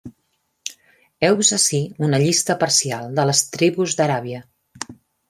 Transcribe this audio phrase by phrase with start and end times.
[1.27, 4.41] Heus ací una llista parcial de les tribus d'Aràbia.